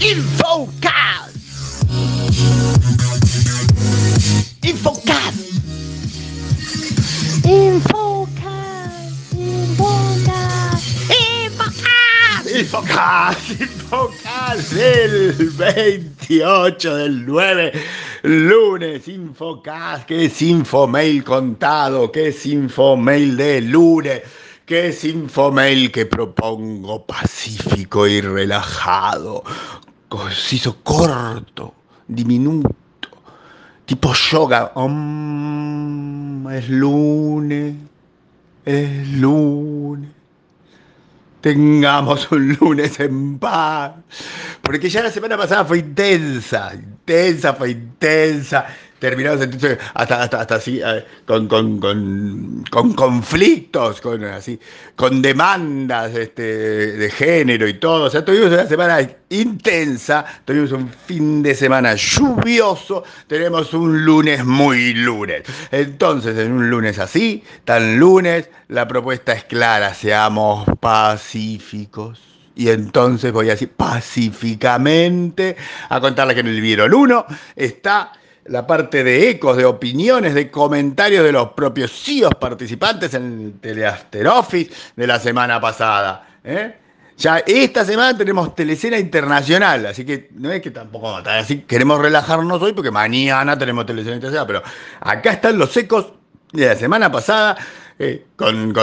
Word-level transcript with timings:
Infocast. 0.00 1.34
Infocast. 4.62 5.38
Infocast. 7.42 8.22
Infocast. 9.34 10.16
Infocast. 11.08 12.46
Infocast. 12.46 13.60
Infocast 13.60 14.72
del 14.72 15.32
28 15.56 16.96
del 16.96 17.26
9. 17.26 17.72
Lunes, 18.22 19.08
Infocast, 19.08 20.06
que 20.06 20.26
es 20.26 20.42
Infomail 20.42 21.24
contado, 21.24 22.12
que 22.12 22.28
es 22.28 22.44
Infomail 22.44 23.36
de 23.36 23.62
lunes 23.62 24.22
que 24.66 24.88
es 24.88 25.04
Infomail 25.04 25.92
que 25.92 26.06
propongo 26.06 27.06
pacífico 27.06 28.08
y 28.08 28.20
relajado, 28.20 29.44
conciso, 30.16 30.78
corto, 30.82 31.74
diminuto, 32.08 32.72
tipo 33.84 34.12
yoga. 34.14 34.72
es 36.52 36.68
lunes, 36.68 37.74
es 38.64 39.08
lunes. 39.08 40.10
Tengamos 41.40 42.32
un 42.32 42.54
lunes 42.54 42.98
en 42.98 43.38
paz. 43.38 43.92
Porque 44.62 44.88
ya 44.88 45.02
la 45.02 45.10
semana 45.10 45.36
pasada 45.36 45.64
fue 45.64 45.78
intensa, 45.78 46.74
intensa, 46.74 47.54
fue 47.54 47.70
intensa 47.70 48.66
terminamos 48.98 49.42
entonces 49.42 49.78
hasta, 49.94 50.22
hasta, 50.22 50.40
hasta 50.40 50.54
así, 50.56 50.80
eh, 50.84 51.04
con, 51.26 51.48
con, 51.48 51.78
con, 51.78 52.64
con, 52.70 52.92
conflictos, 52.94 54.00
con, 54.00 54.24
así, 54.24 54.58
con 54.94 55.22
demandas 55.22 56.14
este, 56.14 56.42
de 56.42 57.10
género 57.10 57.68
y 57.68 57.74
todo. 57.74 58.04
O 58.04 58.10
sea, 58.10 58.24
tuvimos 58.24 58.52
una 58.52 58.66
semana 58.66 58.98
intensa, 59.28 60.24
tuvimos 60.44 60.72
un 60.72 60.88
fin 60.88 61.42
de 61.42 61.54
semana 61.54 61.94
lluvioso, 61.94 63.04
tenemos 63.26 63.74
un 63.74 64.04
lunes 64.04 64.44
muy 64.44 64.94
lunes. 64.94 65.42
Entonces, 65.70 66.38
en 66.38 66.52
un 66.52 66.70
lunes 66.70 66.98
así, 66.98 67.42
tan 67.64 67.98
lunes, 67.98 68.48
la 68.68 68.88
propuesta 68.88 69.32
es 69.32 69.44
clara, 69.44 69.94
seamos 69.94 70.66
pacíficos. 70.80 72.20
Y 72.58 72.70
entonces 72.70 73.32
voy 73.32 73.50
así 73.50 73.66
pacíficamente 73.66 75.56
a 75.90 76.00
contarle 76.00 76.34
que 76.34 76.40
en 76.40 76.46
el 76.46 76.62
Vieron 76.62 76.94
1 76.94 77.26
está 77.54 78.12
la 78.48 78.66
parte 78.66 79.04
de 79.04 79.30
ecos, 79.30 79.56
de 79.56 79.64
opiniones, 79.64 80.34
de 80.34 80.50
comentarios 80.50 81.24
de 81.24 81.32
los 81.32 81.50
propios 81.50 81.92
CIOs 81.92 82.34
participantes 82.34 83.14
en 83.14 83.40
el 83.40 83.60
Teleaster 83.60 84.26
Office 84.28 84.72
de 84.94 85.06
la 85.06 85.18
semana 85.18 85.60
pasada. 85.60 86.26
¿eh? 86.44 86.76
Ya 87.16 87.38
esta 87.38 87.84
semana 87.84 88.16
tenemos 88.16 88.54
telecena 88.54 88.98
internacional, 88.98 89.86
así 89.86 90.04
que 90.04 90.28
no 90.34 90.52
es 90.52 90.60
que 90.60 90.70
tampoco 90.70 91.16
así 91.16 91.60
queremos 91.62 92.00
relajarnos 92.00 92.60
hoy 92.60 92.72
porque 92.74 92.90
mañana 92.90 93.56
tenemos 93.58 93.86
telecena 93.86 94.16
internacional, 94.16 94.46
pero 94.46 94.62
acá 95.00 95.32
están 95.32 95.58
los 95.58 95.74
ecos 95.76 96.12
de 96.52 96.66
la 96.66 96.76
semana 96.76 97.10
pasada 97.10 97.56
eh, 97.98 98.26
con, 98.36 98.74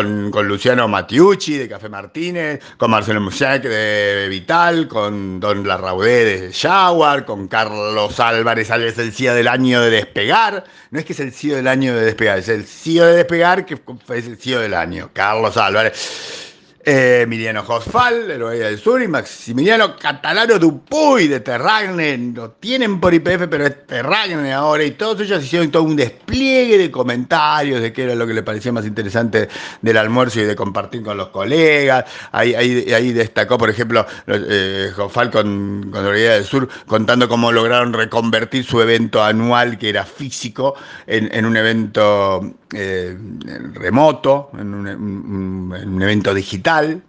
Luciano 0.48 0.88
Matiucci 0.88 1.58
de 1.58 1.70
Café 1.70 1.88
Martínez, 1.88 2.60
con 2.78 2.90
Marcelo 2.90 3.22
Musek 3.22 3.64
de 3.64 4.28
Vital, 4.28 4.88
con 4.88 5.40
Don 5.40 5.68
Larraudé 5.68 6.26
de 6.26 6.54
Jaguar, 6.54 7.24
con 7.24 7.48
Carlos 7.48 8.20
Álvarez, 8.20 8.72
es 8.72 8.98
el 8.98 9.14
CEO 9.14 9.36
del 9.36 9.48
año 9.48 9.82
de 9.82 9.92
Despegar. 9.92 10.64
No 10.90 11.00
es 11.00 11.06
que 11.06 11.14
es 11.14 11.20
el 11.20 11.32
CEO 11.32 11.58
del 11.58 11.68
año 11.68 11.96
de 11.96 12.06
Despegar, 12.06 12.40
es 12.40 12.50
el 12.50 12.66
CEO 12.66 13.06
de 13.06 13.18
Despegar 13.18 13.66
que 13.66 13.76
es 13.76 14.28
el 14.28 14.38
CEO 14.38 14.62
del 14.62 14.74
año, 14.74 15.12
Carlos 15.14 15.58
Álvarez. 15.58 16.43
Eh, 16.86 17.22
Emiliano 17.22 17.64
Josfal, 17.64 18.28
de 18.28 18.38
Lobería 18.38 18.66
del 18.66 18.78
Sur, 18.78 19.02
y 19.02 19.08
Maximiliano 19.08 19.96
Catalano 19.96 20.60
Dupuy, 20.60 21.30
de 21.30 21.40
Terragne, 21.40 22.18
lo 22.36 22.52
tienen 22.52 23.00
por 23.00 23.14
IPF, 23.14 23.48
pero 23.50 23.66
es 23.66 23.88
Terragne 23.88 24.52
ahora, 24.52 24.84
y 24.84 24.92
todos 24.92 25.22
ellos 25.22 25.42
hicieron 25.42 25.72
todo 25.72 25.84
un 25.84 25.96
despliegue 25.96 26.78
de 26.78 26.92
comentarios 26.92 27.82
de 27.82 27.94
qué 27.94 28.04
era 28.04 28.16
lo 28.16 28.28
que 28.28 28.34
les 28.34 28.44
parecía 28.44 28.74
más 28.74 28.86
interesante 28.86 29.48
del 29.82 29.96
almuerzo 29.96 30.42
y 30.42 30.44
de 30.44 30.58
compartir 30.58 31.04
con 31.04 31.16
los 31.16 31.30
colegas. 31.30 32.04
Ahí, 32.34 32.54
ahí, 32.54 33.14
destacó, 33.14 33.58
por 33.58 33.70
ejemplo, 33.70 34.06
eh, 34.28 34.92
Josfal 34.94 35.32
con, 35.32 35.90
con 35.90 36.04
Lobería 36.04 36.34
del 36.34 36.44
Sur, 36.44 36.68
contando 36.86 37.30
cómo 37.30 37.54
lograron 37.54 37.94
reconvertir 37.94 38.66
su 38.66 38.82
evento 38.82 39.24
anual, 39.24 39.78
que 39.78 39.88
era 39.88 40.06
físico, 40.06 40.76
en, 41.08 41.46
un 41.46 41.56
evento 41.56 42.42
eh, 42.74 43.18
remoto, 43.74 44.52
en 44.58 44.74
un 44.74 46.02
evento 46.02 46.34
digital 46.34 47.02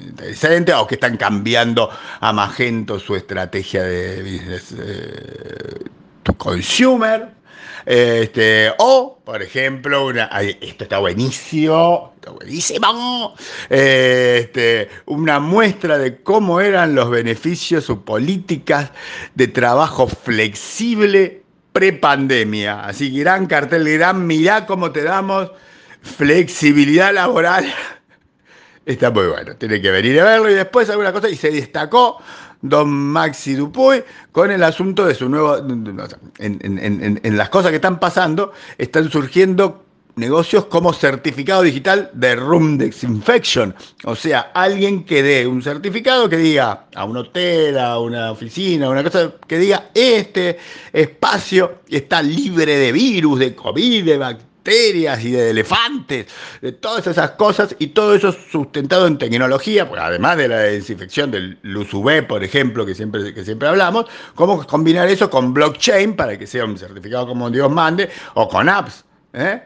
interesante, 0.00 0.72
o 0.72 0.86
que 0.86 0.94
están 0.94 1.16
cambiando 1.16 1.90
a 2.20 2.32
Magento 2.32 2.98
su 2.98 3.16
estrategia 3.16 3.82
de 3.82 4.22
business 4.22 4.74
eh, 4.78 5.84
to 6.22 6.34
consumer. 6.34 7.36
Este, 7.86 8.70
o, 8.78 9.18
por 9.24 9.40
ejemplo, 9.40 10.06
una, 10.06 10.24
esto 10.60 10.84
está 10.84 10.98
buenísimo, 10.98 12.12
está 12.16 12.32
buenísimo, 12.32 13.34
este, 13.70 14.90
una 15.06 15.40
muestra 15.40 15.96
de 15.96 16.20
cómo 16.22 16.60
eran 16.60 16.94
los 16.94 17.08
beneficios 17.08 17.88
o 17.88 18.04
políticas 18.04 18.90
de 19.36 19.48
trabajo 19.48 20.06
flexible 20.06 21.42
pre-pandemia. 21.78 22.84
Así 22.84 23.12
que 23.12 23.20
gran 23.20 23.46
cartel, 23.46 23.88
gran, 23.88 24.26
mirá 24.26 24.66
cómo 24.66 24.90
te 24.90 25.04
damos 25.04 25.52
flexibilidad 26.02 27.12
laboral 27.12 27.66
Está 28.84 29.10
muy 29.10 29.26
bueno, 29.26 29.54
tiene 29.56 29.80
que 29.82 29.90
venir 29.90 30.18
a 30.20 30.24
verlo 30.24 30.50
y 30.50 30.54
después 30.54 30.88
alguna 30.88 31.12
cosa. 31.12 31.28
Y 31.28 31.36
se 31.36 31.50
destacó 31.50 32.20
don 32.62 32.88
Maxi 32.88 33.54
Dupuy 33.54 34.02
con 34.32 34.50
el 34.50 34.64
asunto 34.64 35.06
de 35.06 35.14
su 35.14 35.28
nuevo. 35.28 35.58
En, 36.38 37.36
las 37.36 37.50
cosas 37.50 37.70
que 37.70 37.76
están 37.76 38.00
pasando, 38.00 38.52
están 38.78 39.10
surgiendo 39.10 39.84
negocios 40.18 40.66
como 40.66 40.92
certificado 40.92 41.62
digital 41.62 42.10
de 42.12 42.36
Room 42.36 42.76
Disinfection. 42.76 43.74
O 44.04 44.14
sea, 44.14 44.50
alguien 44.54 45.04
que 45.04 45.22
dé 45.22 45.46
un 45.46 45.62
certificado 45.62 46.28
que 46.28 46.36
diga 46.36 46.86
a 46.94 47.04
un 47.04 47.16
hotel, 47.16 47.78
a 47.78 47.98
una 47.98 48.32
oficina, 48.32 48.88
una 48.88 49.02
cosa, 49.02 49.32
que 49.46 49.58
diga 49.58 49.90
este 49.94 50.58
espacio 50.92 51.82
está 51.88 52.22
libre 52.22 52.76
de 52.76 52.92
virus, 52.92 53.38
de 53.38 53.54
COVID, 53.54 54.04
de 54.04 54.18
bacterias 54.18 55.24
y 55.24 55.30
de 55.30 55.50
elefantes, 55.50 56.26
de 56.60 56.72
todas 56.72 57.06
esas 57.06 57.30
cosas, 57.32 57.74
y 57.78 57.88
todo 57.88 58.14
eso 58.14 58.32
sustentado 58.32 59.06
en 59.06 59.16
tecnología, 59.16 59.88
pues 59.88 60.00
además 60.00 60.36
de 60.36 60.48
la 60.48 60.58
desinfección 60.58 61.30
del 61.30 61.58
luz 61.62 61.94
UV, 61.94 62.26
por 62.26 62.44
ejemplo, 62.44 62.84
que 62.84 62.94
siempre, 62.94 63.32
que 63.32 63.44
siempre 63.44 63.68
hablamos, 63.68 64.06
cómo 64.34 64.66
combinar 64.66 65.08
eso 65.08 65.30
con 65.30 65.54
blockchain 65.54 66.16
para 66.16 66.38
que 66.38 66.46
sea 66.46 66.64
un 66.64 66.76
certificado 66.76 67.26
como 67.26 67.50
Dios 67.50 67.70
mande, 67.70 68.10
o 68.34 68.48
con 68.48 68.68
apps. 68.68 69.04
¿eh? 69.32 69.62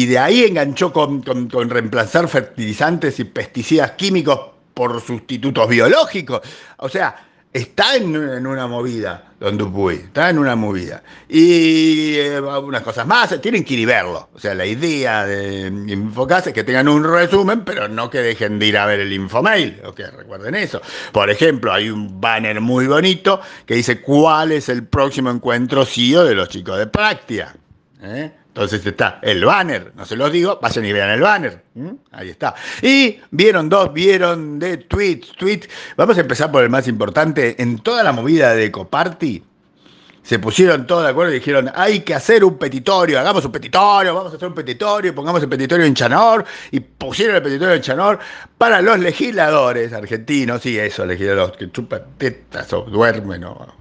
Y 0.00 0.06
de 0.06 0.18
ahí 0.18 0.44
enganchó 0.44 0.94
con, 0.94 1.20
con 1.20 1.68
reemplazar 1.68 2.26
fertilizantes 2.26 3.20
y 3.20 3.24
pesticidas 3.24 3.90
químicos 3.90 4.40
por 4.72 4.98
sustitutos 5.02 5.68
biológicos. 5.68 6.40
O 6.78 6.88
sea, 6.88 7.14
está 7.52 7.96
en, 7.96 8.16
una 8.46 8.66
movida, 8.66 9.34
Don 9.38 9.58
Dupuy, 9.58 9.96
está 9.96 10.30
en 10.30 10.38
una 10.38 10.56
movida. 10.56 11.02
Y 11.28 12.14
eh, 12.14 12.40
unas 12.40 12.80
cosas 12.80 13.06
más, 13.06 13.38
tienen 13.42 13.62
que 13.62 13.74
ir 13.74 13.80
y 13.80 13.84
verlo. 13.84 14.30
O 14.32 14.38
sea, 14.38 14.54
la 14.54 14.64
idea 14.64 15.26
de 15.26 15.66
Infocast 15.66 16.46
es 16.46 16.54
que 16.54 16.64
tengan 16.64 16.88
un 16.88 17.04
resumen, 17.04 17.62
pero 17.62 17.86
no 17.86 18.08
que 18.08 18.22
dejen 18.22 18.58
de 18.58 18.68
ir 18.68 18.78
a 18.78 18.86
ver 18.86 19.00
el 19.00 19.12
Infomail, 19.12 19.82
o 19.84 19.92
recuerden 19.92 20.54
eso. 20.54 20.80
Por 21.12 21.28
ejemplo, 21.28 21.74
hay 21.74 21.90
un 21.90 22.22
banner 22.22 22.62
muy 22.62 22.86
bonito 22.86 23.42
que 23.66 23.74
dice 23.74 24.00
cuál 24.00 24.52
es 24.52 24.70
el 24.70 24.86
próximo 24.86 25.30
encuentro 25.30 25.84
CEO 25.84 26.24
de 26.24 26.34
los 26.34 26.48
chicos 26.48 26.78
de 26.78 26.86
Práctica. 26.86 27.54
¿Eh? 28.02 28.32
Entonces 28.50 28.84
está 28.84 29.20
el 29.22 29.44
banner, 29.44 29.92
no 29.94 30.04
se 30.04 30.16
los 30.16 30.32
digo, 30.32 30.58
vayan 30.60 30.84
y 30.84 30.92
vean 30.92 31.10
el 31.10 31.20
banner. 31.20 31.62
Ahí 32.10 32.30
está. 32.30 32.56
Y 32.82 33.20
vieron 33.30 33.68
dos, 33.68 33.92
vieron 33.92 34.58
de 34.58 34.76
tweets, 34.76 35.32
tweets. 35.36 35.68
Vamos 35.96 36.18
a 36.18 36.22
empezar 36.22 36.50
por 36.50 36.64
el 36.64 36.68
más 36.68 36.88
importante. 36.88 37.54
En 37.62 37.78
toda 37.78 38.02
la 38.02 38.10
movida 38.10 38.52
de 38.52 38.64
Ecoparty, 38.64 39.44
se 40.24 40.38
pusieron 40.40 40.84
todos 40.86 41.04
de 41.04 41.10
acuerdo 41.10 41.32
y 41.32 41.38
dijeron, 41.38 41.70
hay 41.74 42.00
que 42.00 42.12
hacer 42.12 42.44
un 42.44 42.58
petitorio, 42.58 43.20
hagamos 43.20 43.44
un 43.44 43.52
petitorio, 43.52 44.14
vamos 44.14 44.32
a 44.32 44.36
hacer 44.36 44.48
un 44.48 44.54
petitorio, 44.54 45.14
pongamos 45.14 45.42
el 45.42 45.48
petitorio 45.48 45.86
en 45.86 45.94
Chanor, 45.94 46.44
y 46.72 46.80
pusieron 46.80 47.36
el 47.36 47.42
petitorio 47.42 47.74
en 47.74 47.82
Chanor 47.82 48.18
para 48.58 48.82
los 48.82 48.98
legisladores 48.98 49.92
argentinos, 49.92 50.66
y 50.66 50.78
eso, 50.78 51.06
legisladores 51.06 51.56
que 51.56 51.70
chupan 51.70 52.02
tetas 52.18 52.72
o 52.72 52.82
duermen 52.82 53.44
o 53.44 53.79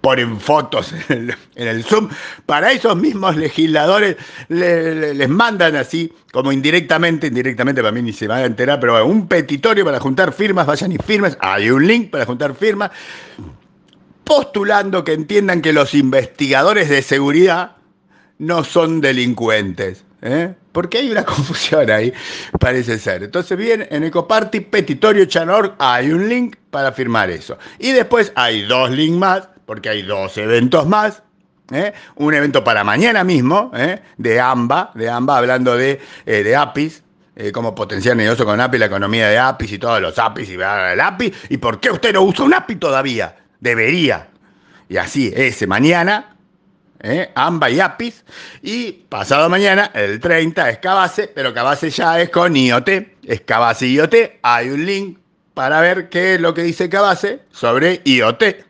ponen 0.00 0.40
fotos 0.40 0.94
en 1.08 1.34
el, 1.54 1.84
Zoom, 1.84 2.08
para 2.46 2.72
esos 2.72 2.96
mismos 2.96 3.36
legisladores 3.36 4.16
les 4.48 5.28
mandan 5.28 5.76
así, 5.76 6.12
como 6.32 6.52
indirectamente, 6.52 7.26
indirectamente 7.26 7.80
para 7.80 7.92
mí 7.92 8.02
ni 8.02 8.12
se 8.12 8.28
van 8.28 8.38
a 8.38 8.44
enterar, 8.44 8.78
pero 8.80 9.04
un 9.06 9.26
petitorio 9.26 9.84
para 9.84 9.98
juntar 10.00 10.32
firmas, 10.32 10.66
vayan 10.66 10.92
y 10.92 10.98
firmas, 10.98 11.36
hay 11.40 11.70
un 11.70 11.86
link 11.86 12.10
para 12.10 12.24
juntar 12.24 12.54
firmas, 12.54 12.90
postulando 14.24 15.04
que 15.04 15.12
entiendan 15.12 15.62
que 15.62 15.72
los 15.72 15.94
investigadores 15.94 16.88
de 16.88 17.02
seguridad 17.02 17.76
no 18.38 18.64
son 18.64 19.00
delincuentes. 19.00 20.04
¿eh? 20.22 20.54
Porque 20.72 20.98
hay 20.98 21.10
una 21.10 21.24
confusión 21.24 21.90
ahí, 21.90 22.12
parece 22.58 22.98
ser. 22.98 23.22
Entonces, 23.22 23.56
bien, 23.56 23.86
en 23.90 24.04
Ecoparty, 24.04 24.60
petitorio 24.60 25.24
Chanor, 25.26 25.74
hay 25.78 26.10
un 26.10 26.28
link 26.28 26.56
para 26.70 26.92
firmar 26.92 27.30
eso. 27.30 27.56
Y 27.78 27.92
después 27.92 28.32
hay 28.34 28.62
dos 28.62 28.90
links 28.90 29.18
más, 29.18 29.48
porque 29.66 29.90
hay 29.90 30.02
dos 30.02 30.38
eventos 30.38 30.86
más. 30.86 31.22
¿eh? 31.72 31.92
Un 32.14 32.34
evento 32.34 32.64
para 32.64 32.84
mañana 32.84 33.24
mismo, 33.24 33.70
¿eh? 33.74 34.00
de 34.16 34.40
AMBA, 34.40 34.92
de 34.94 35.10
AMBA 35.10 35.38
hablando 35.38 35.76
de, 35.76 36.00
eh, 36.24 36.42
de 36.42 36.56
APIs, 36.56 37.02
cómo 37.52 37.74
potenciar 37.74 38.16
negocio 38.16 38.46
con 38.46 38.58
API, 38.58 38.78
la 38.78 38.86
economía 38.86 39.28
de 39.28 39.38
APIs 39.38 39.72
y 39.72 39.78
todos 39.78 40.00
los 40.00 40.18
APIs 40.18 40.48
y 40.48 40.54
el 40.54 41.00
API. 41.00 41.34
¿Y 41.50 41.58
por 41.58 41.80
qué 41.80 41.90
usted 41.90 42.14
no 42.14 42.22
usa 42.22 42.46
un 42.46 42.54
API 42.54 42.76
todavía? 42.76 43.36
Debería. 43.60 44.28
Y 44.88 44.96
así, 44.96 45.30
ese 45.36 45.66
mañana, 45.66 46.36
¿eh? 47.02 47.30
AMBA 47.34 47.70
y 47.70 47.80
APIS. 47.80 48.24
Y 48.62 48.92
pasado 48.92 49.50
mañana, 49.50 49.90
el 49.92 50.18
30, 50.18 50.70
es 50.70 50.78
Cabase, 50.78 51.28
pero 51.28 51.52
Cabase 51.52 51.90
ya 51.90 52.20
es 52.20 52.30
con 52.30 52.56
IoT. 52.56 52.88
Es 53.24 53.40
Cabase 53.42 53.86
IoT. 53.88 54.14
Hay 54.42 54.70
un 54.70 54.86
link 54.86 55.18
para 55.52 55.80
ver 55.80 56.08
qué 56.08 56.34
es 56.34 56.40
lo 56.40 56.54
que 56.54 56.62
dice 56.62 56.88
Cabase 56.88 57.40
sobre 57.50 58.00
IoT. 58.04 58.65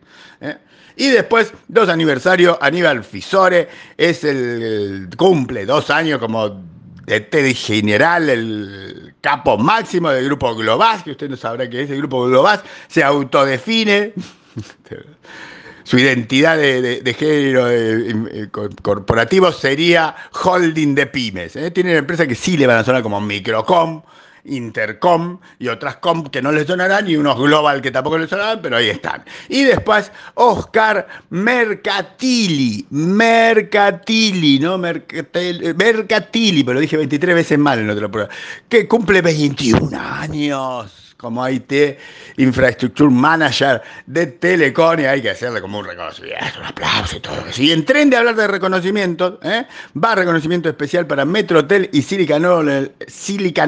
Y 0.96 1.08
después, 1.08 1.52
dos 1.68 1.88
aniversarios, 1.88 2.56
Aníbal 2.60 3.04
Fisore, 3.04 3.68
es 3.96 4.24
el, 4.24 5.08
cumple 5.16 5.66
dos 5.66 5.90
años 5.90 6.18
como 6.18 6.62
de 7.06 7.54
general, 7.54 8.28
el 8.28 9.14
capo 9.20 9.56
máximo 9.56 10.10
del 10.10 10.24
grupo 10.24 10.56
Globas, 10.56 11.02
que 11.04 11.12
usted 11.12 11.28
no 11.28 11.36
sabrá 11.36 11.68
qué 11.70 11.82
es 11.82 11.90
el 11.90 11.98
grupo 11.98 12.26
Globas, 12.26 12.62
se 12.88 13.04
autodefine 13.04 14.12
su 15.84 15.98
identidad 15.98 16.58
de, 16.58 17.16
género 17.16 17.70
eh, 17.70 18.48
corporativo 18.82 19.52
sería 19.52 20.16
holding 20.32 20.96
de 20.96 21.06
pymes. 21.06 21.54
¿eh? 21.54 21.70
Tienen 21.70 21.96
empresas 21.96 22.26
que 22.26 22.34
sí 22.34 22.56
le 22.56 22.66
van 22.66 22.78
a 22.78 22.84
sonar 22.84 23.02
como 23.02 23.20
Microcom, 23.20 24.02
Intercom 24.46 25.38
y 25.58 25.68
otras 25.68 25.96
com 25.96 26.24
que 26.24 26.42
no 26.42 26.52
les 26.52 26.66
sonarán 26.66 27.08
y 27.08 27.16
unos 27.16 27.38
global 27.38 27.82
que 27.82 27.90
tampoco 27.90 28.18
les 28.18 28.30
sonarán, 28.30 28.60
pero 28.62 28.76
ahí 28.76 28.90
están. 28.90 29.24
Y 29.48 29.64
después 29.64 30.10
Oscar 30.34 31.06
Mercatili, 31.30 32.86
Mercatili, 32.90 34.58
¿no? 34.58 34.78
Mercatili, 34.78 36.64
pero 36.64 36.74
lo 36.74 36.80
dije 36.80 36.96
23 36.96 37.34
veces 37.34 37.58
mal 37.58 37.78
en 37.78 37.90
otra 37.90 38.08
prueba, 38.08 38.30
que 38.68 38.86
cumple 38.86 39.22
21 39.22 39.98
años 39.98 41.05
como 41.16 41.48
IT 41.48 41.98
Infrastructure 42.36 43.10
Manager 43.10 43.82
de 44.06 44.26
Telecom 44.26 45.00
y 45.00 45.04
hay 45.04 45.22
que 45.22 45.30
hacerle 45.30 45.60
como 45.60 45.78
un 45.78 45.86
reconocimiento, 45.86 46.60
un 46.60 46.66
aplauso 46.66 47.16
y 47.16 47.20
todo 47.20 47.46
eso. 47.48 47.62
Y 47.62 47.72
en 47.72 47.84
tren 47.84 48.10
de 48.10 48.16
hablar 48.16 48.36
de 48.36 48.46
reconocimiento, 48.46 49.40
¿eh? 49.42 49.66
va 50.02 50.14
reconocimiento 50.14 50.68
especial 50.68 51.06
para 51.06 51.24
Metrotel 51.24 51.88
y 51.92 52.02
Silicon, 52.02 52.42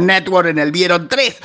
Network 0.07 0.49
en 0.49 0.59
el 0.59 0.73
Vieron 0.73 1.09
3 1.09 1.37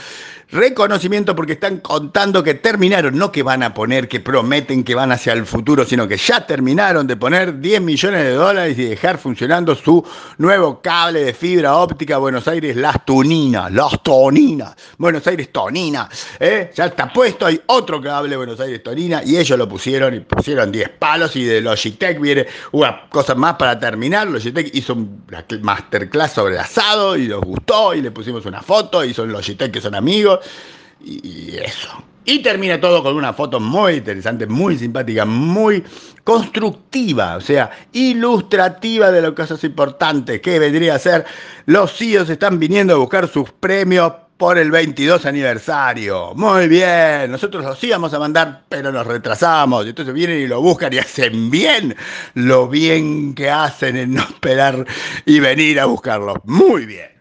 reconocimiento 0.54 1.36
porque 1.36 1.54
están 1.54 1.80
contando 1.80 2.44
que 2.44 2.54
terminaron, 2.54 3.18
no 3.18 3.32
que 3.32 3.44
van 3.44 3.64
a 3.64 3.74
poner, 3.74 4.08
que 4.08 4.20
prometen 4.20 4.84
que 4.84 4.96
van 4.96 5.12
hacia 5.12 5.34
el 5.34 5.46
futuro, 5.46 5.84
sino 5.84 6.08
que 6.08 6.16
ya 6.16 6.46
terminaron 6.46 7.08
de 7.08 7.18
poner 7.18 7.60
10 7.60 7.82
millones 7.82 8.24
de 8.24 8.34
dólares 8.34 8.78
y 8.78 8.86
dejar 8.86 9.18
funcionando 9.18 9.76
su 9.76 10.06
nuevo 10.38 10.80
cable 10.82 11.26
de 11.26 11.34
fibra 11.34 11.76
óptica 11.78 12.18
Buenos 12.20 12.48
Aires 12.48 12.76
Las 12.76 13.04
Tuninas, 13.04 13.72
Las 13.72 14.02
Toninas, 14.04 14.76
Buenos 14.98 15.26
Aires 15.26 15.52
Tonina, 15.52 16.08
¿eh? 16.40 16.72
ya 16.76 16.86
está 16.86 17.12
puesto, 17.12 17.46
hay 17.48 17.60
otro 17.66 18.00
cable 18.00 18.38
Buenos 18.38 18.60
Aires 18.60 18.84
Tonina 18.84 19.24
y 19.26 19.38
ellos 19.38 19.58
lo 19.58 19.68
pusieron 19.68 20.14
y 20.14 20.20
pusieron 20.20 20.72
10 20.72 20.90
palos 21.00 21.36
y 21.36 21.46
de 21.46 21.62
Logitech 21.62 22.20
viene 22.20 22.46
una 22.72 23.10
cosa 23.10 23.34
más 23.34 23.56
para 23.56 23.80
terminar, 23.80 24.28
Logitech 24.28 24.70
hizo 24.76 24.94
un 24.94 25.24
masterclass 25.62 26.34
sobre 26.34 26.60
asado 26.60 27.18
y 27.18 27.28
nos 27.28 27.42
gustó 27.42 27.96
y 27.96 28.02
le 28.02 28.12
pusimos 28.12 28.46
una 28.46 28.62
foto 28.62 29.04
y 29.04 29.14
son 29.14 29.32
Logitech 29.32 29.72
que 29.72 29.82
son 29.82 29.96
amigos 29.96 30.42
y 31.04 31.57
eso. 31.57 32.04
Y 32.25 32.40
termina 32.40 32.80
todo 32.80 33.04
con 33.04 33.16
una 33.16 33.34
foto 33.34 33.60
muy 33.60 33.95
interesante, 33.95 34.48
muy 34.48 34.78
simpática, 34.78 35.25
muy 35.25 35.84
constructiva, 36.24 37.36
o 37.36 37.42
sea, 37.42 37.69
ilustrativa 37.92 39.12
de 39.12 39.22
lo 39.22 39.36
que 39.36 39.42
es 39.42 39.63
importante, 39.66 40.40
que 40.40 40.57
vendría 40.57 40.95
a 40.95 41.00
ser 41.00 41.25
los 41.66 41.92
CEOs 41.98 42.30
están 42.30 42.60
viniendo 42.60 42.94
a 42.94 42.98
buscar 42.98 43.28
sus 43.28 43.51
premios 43.51 44.13
por 44.38 44.57
el 44.57 44.72
22 44.72 45.25
aniversario. 45.25 46.34
Muy 46.34 46.69
bien, 46.69 47.30
nosotros 47.30 47.66
los 47.66 47.84
íbamos 47.84 48.13
a 48.13 48.19
mandar, 48.19 48.63
pero 48.69 48.92
nos 48.92 49.06
retrasamos. 49.06 49.86
Entonces 49.86 50.13
vienen 50.13 50.39
y 50.39 50.48
lo 50.48 50.62
buscan 50.62 50.94
y 50.94 51.00
hacen 51.00 51.51
bien 51.51 51.96
lo 52.36 52.69
bien 52.69 53.36
que 53.36 53.50
hacen 53.50 53.98
en 53.98 54.13
no 54.13 54.22
esperar 54.24 54.86
y 55.25 55.39
venir 55.39 55.80
a 55.80 55.86
buscarlo. 55.86 56.42
Muy 56.46 56.86
bien. 56.86 57.12